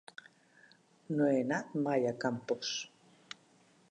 [1.17, 2.75] No he anat mai a Campos.